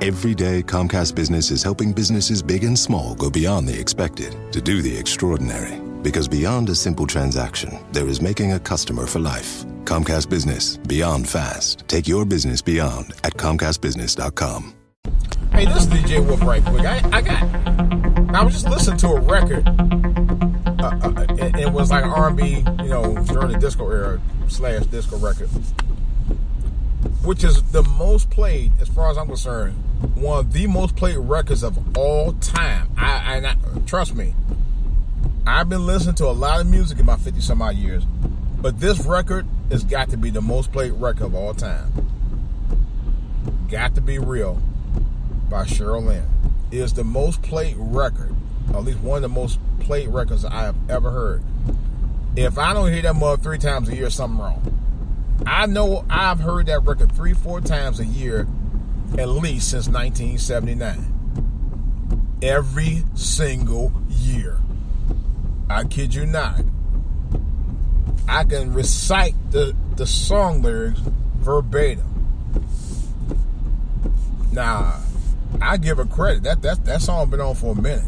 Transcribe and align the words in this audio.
Every 0.00 0.32
day, 0.32 0.62
Comcast 0.62 1.16
Business 1.16 1.50
is 1.50 1.60
helping 1.60 1.92
businesses 1.92 2.40
big 2.40 2.62
and 2.62 2.78
small 2.78 3.16
go 3.16 3.28
beyond 3.28 3.66
the 3.66 3.76
expected 3.76 4.32
to 4.52 4.60
do 4.60 4.80
the 4.80 4.96
extraordinary. 4.96 5.80
Because 6.04 6.28
beyond 6.28 6.68
a 6.68 6.76
simple 6.76 7.04
transaction, 7.04 7.80
there 7.90 8.06
is 8.06 8.22
making 8.22 8.52
a 8.52 8.60
customer 8.60 9.08
for 9.08 9.18
life. 9.18 9.64
Comcast 9.86 10.30
Business, 10.30 10.76
beyond 10.76 11.28
fast. 11.28 11.82
Take 11.88 12.06
your 12.06 12.24
business 12.24 12.62
beyond 12.62 13.12
at 13.24 13.34
ComcastBusiness.com. 13.34 14.72
Hey, 15.50 15.64
this 15.64 15.78
is 15.78 15.86
DJ 15.88 16.24
Wolf 16.24 16.42
right 16.42 16.64
quick. 16.64 16.86
I, 16.86 16.98
I 17.12 17.20
got, 17.20 18.36
I 18.36 18.44
was 18.44 18.52
just 18.52 18.68
listening 18.68 18.98
to 18.98 19.08
a 19.08 19.20
record. 19.20 19.66
Uh, 19.66 21.00
uh, 21.02 21.26
it, 21.30 21.56
it 21.56 21.72
was 21.72 21.90
like 21.90 22.04
R&B, 22.04 22.58
you 22.84 22.88
know, 22.88 23.16
during 23.24 23.50
the 23.50 23.58
disco 23.58 23.90
era 23.90 24.20
slash 24.46 24.86
disco 24.86 25.18
record, 25.18 25.48
which 27.24 27.42
is 27.42 27.60
the 27.72 27.82
most 27.82 28.30
played, 28.30 28.70
as 28.80 28.86
far 28.86 29.10
as 29.10 29.18
I'm 29.18 29.26
concerned, 29.26 29.74
one 30.20 30.40
of 30.40 30.52
the 30.52 30.66
most 30.66 30.96
played 30.96 31.16
records 31.16 31.62
of 31.62 31.96
all 31.96 32.32
time. 32.34 32.90
I, 32.96 33.40
I, 33.44 33.80
trust 33.86 34.14
me, 34.14 34.34
I've 35.46 35.68
been 35.68 35.86
listening 35.86 36.16
to 36.16 36.26
a 36.26 36.32
lot 36.32 36.60
of 36.60 36.66
music 36.66 36.98
in 36.98 37.06
my 37.06 37.16
50 37.16 37.40
some 37.40 37.62
odd 37.62 37.76
years, 37.76 38.04
but 38.60 38.80
this 38.80 39.00
record 39.00 39.46
has 39.70 39.84
got 39.84 40.10
to 40.10 40.16
be 40.16 40.30
the 40.30 40.42
most 40.42 40.72
played 40.72 40.92
record 40.92 41.24
of 41.24 41.34
all 41.34 41.54
time. 41.54 41.92
Got 43.68 43.94
to 43.94 44.00
be 44.00 44.18
real 44.18 44.60
by 45.48 45.64
Cheryl 45.64 46.04
Lynn. 46.04 46.26
It 46.70 46.78
is 46.78 46.92
the 46.92 47.04
most 47.04 47.42
played 47.42 47.76
record, 47.78 48.34
at 48.70 48.84
least 48.84 49.00
one 49.00 49.16
of 49.16 49.22
the 49.22 49.28
most 49.28 49.58
played 49.80 50.08
records 50.08 50.44
I 50.44 50.62
have 50.62 50.76
ever 50.90 51.10
heard. 51.10 51.42
If 52.36 52.58
I 52.58 52.72
don't 52.72 52.92
hear 52.92 53.02
that 53.02 53.16
mother 53.16 53.42
three 53.42 53.58
times 53.58 53.88
a 53.88 53.96
year, 53.96 54.10
something 54.10 54.38
wrong. 54.38 54.74
I 55.46 55.66
know 55.66 56.04
I've 56.10 56.40
heard 56.40 56.66
that 56.66 56.84
record 56.84 57.12
three, 57.12 57.32
four 57.32 57.60
times 57.60 58.00
a 58.00 58.04
year, 58.04 58.46
at 59.16 59.28
least 59.28 59.70
since 59.70 59.88
1979. 59.88 61.14
Every 62.42 63.04
single 63.14 63.92
year. 64.08 64.60
I 65.70 65.84
kid 65.84 66.14
you 66.14 66.26
not. 66.26 66.62
I 68.28 68.44
can 68.44 68.74
recite 68.74 69.34
the, 69.50 69.74
the 69.96 70.06
song 70.06 70.62
lyrics 70.62 71.00
verbatim. 71.38 72.04
Now, 74.52 75.00
I 75.60 75.76
give 75.76 75.98
her 75.98 76.04
credit. 76.04 76.42
That 76.42 76.62
that 76.62 76.84
that 76.84 77.02
song 77.02 77.30
been 77.30 77.40
on 77.40 77.54
for 77.54 77.72
a 77.72 77.80
minute, 77.80 78.04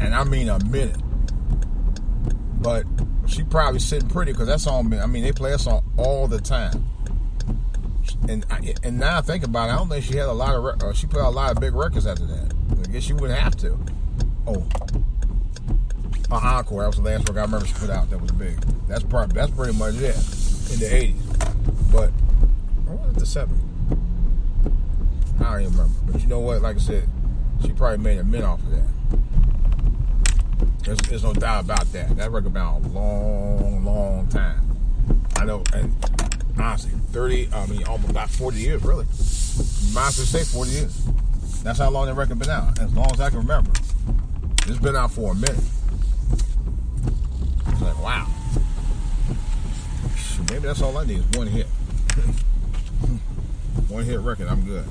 and 0.00 0.14
I 0.14 0.24
mean 0.24 0.48
a 0.48 0.62
minute. 0.64 1.00
But 2.60 2.84
she 3.26 3.42
probably 3.42 3.80
sitting 3.80 4.08
pretty 4.08 4.32
because 4.32 4.48
that 4.48 4.60
song. 4.60 4.88
Been, 4.88 5.00
I 5.00 5.06
mean, 5.06 5.22
they 5.22 5.32
play 5.32 5.50
that 5.50 5.60
song 5.60 5.84
all 5.96 6.26
the 6.26 6.40
time. 6.40 6.86
And 8.28 8.44
and 8.82 8.98
now 8.98 9.18
I 9.18 9.20
think 9.20 9.44
about 9.44 9.68
it, 9.68 9.72
I 9.72 9.76
don't 9.76 9.88
think 9.88 10.04
she 10.04 10.16
had 10.16 10.28
a 10.28 10.32
lot 10.32 10.54
of. 10.54 10.82
Uh, 10.82 10.92
she 10.92 11.06
put 11.06 11.20
out 11.20 11.28
a 11.28 11.36
lot 11.36 11.52
of 11.52 11.60
big 11.60 11.74
records 11.74 12.06
after 12.06 12.24
that. 12.26 12.54
I 12.82 12.90
guess 12.90 13.02
she 13.02 13.12
wouldn't 13.12 13.38
have 13.38 13.56
to. 13.58 13.78
Oh, 14.46 14.66
uh, 16.30 16.40
Encore. 16.42 16.82
That 16.82 16.88
was 16.88 16.96
the 16.96 17.02
last 17.02 17.28
record 17.28 17.38
I 17.38 17.42
remember 17.42 17.66
she 17.66 17.74
put 17.74 17.90
out 17.90 18.08
that 18.10 18.20
was 18.20 18.32
big. 18.32 18.58
That's 18.88 19.04
probably 19.04 19.34
that's 19.34 19.52
pretty 19.52 19.76
much 19.78 19.94
it 19.96 20.16
in 20.72 20.80
the 20.80 20.88
'80s. 20.90 21.92
But 21.92 22.10
what 22.86 23.14
was 23.14 23.34
the 23.34 23.40
'70s? 23.40 23.64
I 25.40 25.52
don't 25.52 25.60
even 25.60 25.72
remember. 25.72 26.12
But 26.12 26.20
you 26.22 26.26
know 26.26 26.40
what? 26.40 26.62
Like 26.62 26.76
I 26.76 26.80
said, 26.80 27.08
she 27.62 27.72
probably 27.72 27.98
made 27.98 28.18
a 28.18 28.24
mint 28.24 28.44
off 28.44 28.60
of 28.60 28.70
that. 28.70 28.88
There's, 30.84 30.98
there's 30.98 31.24
no 31.24 31.32
doubt 31.32 31.64
about 31.64 31.92
that. 31.92 32.16
That 32.16 32.30
record 32.30 32.52
been 32.52 32.62
out 32.62 32.84
a 32.84 32.88
long, 32.88 33.84
long 33.84 34.28
time. 34.28 34.60
I 35.36 35.44
know, 35.44 35.62
and 35.72 35.94
honestly, 36.64 36.92
30, 37.12 37.50
I 37.52 37.66
mean, 37.66 37.84
almost 37.84 38.10
about 38.10 38.30
40 38.30 38.56
years, 38.56 38.82
really. 38.82 39.04
As 39.04 40.14
say 40.14 40.42
40 40.42 40.70
years. 40.70 41.04
That's 41.62 41.78
how 41.78 41.90
long 41.90 42.06
that 42.06 42.14
record 42.14 42.38
been 42.38 42.50
out, 42.50 42.78
as 42.80 42.92
long 42.94 43.10
as 43.12 43.20
I 43.20 43.30
can 43.30 43.38
remember. 43.38 43.70
It's 44.66 44.78
been 44.78 44.96
out 44.96 45.12
for 45.12 45.32
a 45.32 45.34
minute. 45.34 45.62
It's 47.68 47.80
like, 47.80 48.02
wow. 48.02 48.26
Maybe 50.50 50.66
that's 50.66 50.82
all 50.82 50.96
I 50.96 51.04
need 51.04 51.18
is 51.18 51.38
one 51.38 51.46
hit. 51.46 51.66
one 53.88 54.04
hit 54.04 54.20
record, 54.20 54.48
I'm 54.48 54.64
good. 54.64 54.84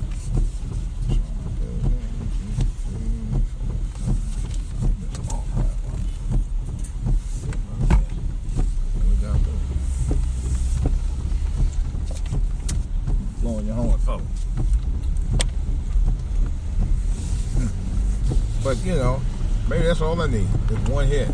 But 18.64 18.82
you 18.82 18.94
know, 18.94 19.20
maybe 19.68 19.84
that's 19.84 20.00
all 20.00 20.18
I 20.20 20.26
need. 20.26 20.48
Just 20.68 20.88
one 20.88 21.06
hit 21.06 21.28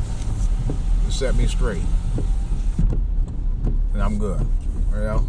to 1.06 1.12
set 1.12 1.36
me 1.36 1.46
straight. 1.46 1.84
And 3.94 4.02
I'm 4.02 4.18
good. 4.18 4.44
You 4.90 4.96
know? 4.96 5.26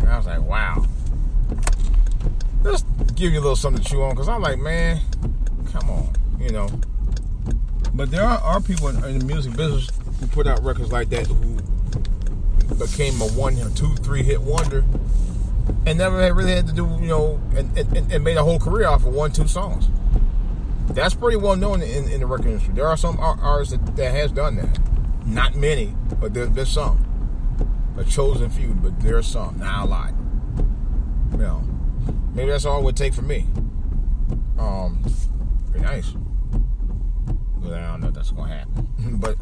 And 0.00 0.08
I 0.08 0.16
was 0.16 0.26
like, 0.26 0.40
wow. 0.40 0.86
Let's 2.62 2.82
give 3.14 3.34
you 3.34 3.40
a 3.40 3.42
little 3.42 3.56
something 3.56 3.84
to 3.84 3.88
chew 3.90 4.02
on, 4.02 4.14
because 4.14 4.30
I'm 4.30 4.40
like, 4.40 4.58
man, 4.58 5.02
come 5.70 5.90
on, 5.90 6.08
you 6.40 6.50
know. 6.50 6.68
But 7.92 8.10
there 8.10 8.24
are, 8.24 8.38
are 8.38 8.60
people 8.62 8.88
in, 8.88 9.04
in 9.04 9.18
the 9.18 9.24
music 9.26 9.54
business 9.54 9.90
who 10.18 10.26
put 10.28 10.46
out 10.46 10.64
records 10.64 10.90
like 10.90 11.10
that 11.10 11.26
who 11.26 11.58
became 12.78 13.20
a 13.20 13.26
one, 13.26 13.56
two, 13.74 13.94
three 13.96 14.22
hit 14.22 14.40
wonder 14.40 14.84
and 15.86 15.98
never 15.98 16.20
had 16.20 16.36
really 16.36 16.52
had 16.52 16.66
to 16.66 16.72
do, 16.72 16.86
you 17.00 17.08
know, 17.08 17.40
and, 17.56 17.76
and, 17.78 18.12
and 18.12 18.24
made 18.24 18.36
a 18.36 18.42
whole 18.42 18.58
career 18.58 18.86
off 18.86 19.04
of 19.06 19.14
one, 19.14 19.32
two 19.32 19.46
songs. 19.46 19.88
That's 20.88 21.14
pretty 21.14 21.36
well 21.36 21.56
known 21.56 21.82
in, 21.82 22.08
in 22.08 22.20
the 22.20 22.26
record 22.26 22.46
industry. 22.46 22.74
There 22.74 22.86
are 22.86 22.96
some 22.96 23.18
artists 23.18 23.72
that, 23.76 23.96
that 23.96 24.12
has 24.12 24.32
done 24.32 24.56
that. 24.56 24.78
Not 25.26 25.54
many, 25.54 25.94
but 26.20 26.34
there's 26.34 26.50
been 26.50 26.66
some. 26.66 27.02
A 27.96 28.04
chosen 28.04 28.50
few, 28.50 28.74
but 28.74 29.00
there's 29.00 29.26
some. 29.26 29.58
Now 29.58 29.84
a 29.84 29.86
lot. 29.86 30.14
You 31.32 31.38
know, 31.38 31.64
maybe 32.34 32.50
that's 32.50 32.64
all 32.64 32.80
it 32.80 32.84
would 32.84 32.96
take 32.96 33.14
for 33.14 33.22
me. 33.22 33.46
Um, 34.58 35.04
be 35.72 35.80
nice. 35.80 36.12
But 38.30 38.42
I 38.42 38.64
don't 38.64 38.74
know 38.74 38.84
if 38.84 38.96
that's 38.96 39.00
gonna 39.00 39.06
happen. 39.06 39.16
but 39.20 39.36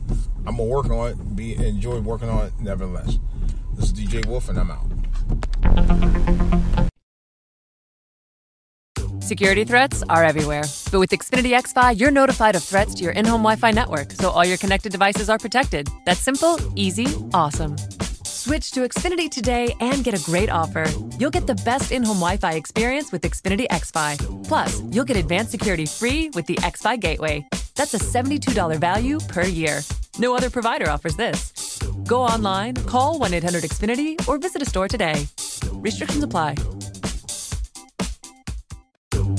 I'm 0.46 0.56
gonna 0.56 0.64
work 0.64 0.90
on 0.90 1.10
it. 1.10 1.36
Be 1.36 1.54
enjoy 1.54 2.00
working 2.00 2.28
on 2.28 2.46
it 2.46 2.52
nevertheless. 2.60 3.18
This 3.74 3.86
is 3.86 3.92
DJ 3.92 4.26
Wolf, 4.26 4.48
and 4.48 4.58
I'm 4.58 4.70
out. 4.70 4.86
Security 9.24 9.64
threats 9.64 10.04
are 10.10 10.22
everywhere. 10.22 10.64
But 10.92 10.98
with 11.00 11.10
Xfinity 11.10 11.58
XFi, 11.58 11.98
you're 11.98 12.10
notified 12.10 12.56
of 12.56 12.62
threats 12.62 12.94
to 12.96 13.04
your 13.04 13.12
in 13.12 13.24
home 13.24 13.40
Wi 13.40 13.56
Fi 13.56 13.70
network, 13.70 14.12
so 14.12 14.28
all 14.28 14.44
your 14.44 14.58
connected 14.58 14.92
devices 14.92 15.30
are 15.30 15.38
protected. 15.38 15.88
That's 16.04 16.20
simple, 16.20 16.58
easy, 16.76 17.06
awesome. 17.32 17.76
Switch 18.26 18.70
to 18.72 18.80
Xfinity 18.80 19.30
today 19.30 19.74
and 19.80 20.04
get 20.04 20.12
a 20.12 20.22
great 20.22 20.50
offer. 20.50 20.84
You'll 21.18 21.30
get 21.30 21.46
the 21.46 21.54
best 21.54 21.90
in 21.90 22.02
home 22.02 22.18
Wi 22.18 22.36
Fi 22.36 22.52
experience 22.52 23.12
with 23.12 23.22
Xfinity 23.22 23.66
XFi. 23.68 24.46
Plus, 24.46 24.82
you'll 24.90 25.06
get 25.06 25.16
advanced 25.16 25.52
security 25.52 25.86
free 25.86 26.28
with 26.34 26.44
the 26.44 26.56
XFi 26.56 27.00
Gateway. 27.00 27.46
That's 27.76 27.94
a 27.94 27.98
$72 27.98 28.78
value 28.78 29.18
per 29.28 29.44
year. 29.44 29.80
No 30.18 30.36
other 30.36 30.50
provider 30.50 30.88
offers 30.90 31.16
this. 31.16 31.78
Go 32.06 32.22
online, 32.22 32.74
call 32.74 33.18
1 33.18 33.34
800 33.34 33.64
Xfinity, 33.64 34.28
or 34.28 34.38
visit 34.38 34.62
a 34.62 34.64
store 34.64 34.88
today. 34.88 35.26
Restrictions 35.72 36.22
apply. 36.22 36.54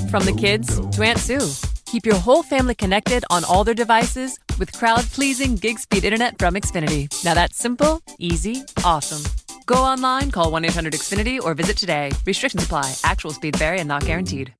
From 0.10 0.24
the 0.24 0.36
kids 0.38 0.80
to 0.92 1.04
Aunt 1.04 1.20
Sue, 1.20 1.52
keep 1.86 2.06
your 2.06 2.16
whole 2.16 2.44
family 2.44 2.76
connected 2.76 3.24
on 3.30 3.44
all 3.44 3.64
their 3.64 3.74
devices 3.74 4.40
with 4.60 4.72
crowd 4.72 5.04
pleasing 5.06 5.56
gig 5.56 5.80
speed 5.80 6.04
internet 6.04 6.38
from 6.40 6.56
Xfinity. 6.56 7.08
Now 7.24 7.34
that's 7.34 7.58
simple, 7.58 8.02
easy, 8.20 8.64
awesome. 8.84 9.24
Go 9.66 9.76
online, 9.76 10.32
call 10.32 10.52
1 10.52 10.66
800 10.66 10.94
Xfinity, 10.94 11.42
or 11.42 11.54
visit 11.54 11.78
today. 11.78 12.12
Restrictions 12.26 12.64
apply. 12.64 12.96
Actual 13.04 13.32
speeds 13.32 13.60
vary 13.60 13.80
and 13.80 13.88
not 13.88 14.06
guaranteed. 14.06 14.54